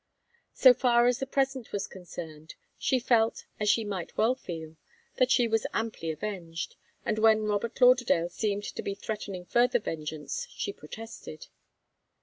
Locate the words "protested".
10.73-11.49